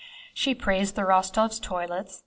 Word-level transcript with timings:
She 0.33 0.55
praised 0.55 0.95
the 0.95 1.03
Rostóvs' 1.03 1.61
toilets. 1.61 2.19